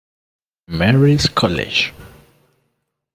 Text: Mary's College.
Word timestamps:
Mary's 0.67 1.27
College. 1.29 1.93